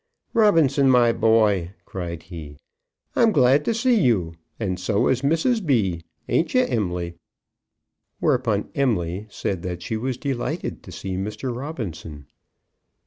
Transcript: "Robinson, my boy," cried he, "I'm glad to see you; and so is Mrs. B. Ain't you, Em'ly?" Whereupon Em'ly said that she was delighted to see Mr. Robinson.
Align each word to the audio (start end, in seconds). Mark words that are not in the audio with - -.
"Robinson, 0.33 0.89
my 0.89 1.13
boy," 1.13 1.73
cried 1.85 2.23
he, 2.23 2.57
"I'm 3.15 3.31
glad 3.31 3.63
to 3.65 3.73
see 3.75 4.01
you; 4.01 4.33
and 4.59 4.79
so 4.79 5.07
is 5.09 5.21
Mrs. 5.21 5.63
B. 5.63 6.01
Ain't 6.27 6.55
you, 6.55 6.61
Em'ly?" 6.61 7.19
Whereupon 8.19 8.69
Em'ly 8.73 9.27
said 9.29 9.61
that 9.61 9.83
she 9.83 9.97
was 9.97 10.17
delighted 10.17 10.81
to 10.81 10.91
see 10.91 11.17
Mr. 11.17 11.55
Robinson. 11.55 12.25